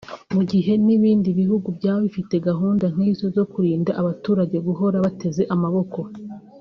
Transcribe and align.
mu 0.33 0.41
gihe 0.51 0.73
n’ibindi 0.85 1.29
bihugu 1.39 1.67
byaba 1.77 1.99
bifite 2.05 2.35
gahunda 2.47 2.85
nk’izo 2.93 3.27
zo 3.35 3.43
kurinda 3.51 3.91
abaturage 4.01 4.57
guhora 4.67 4.97
bateze 5.05 5.41
amaboko 5.55 5.99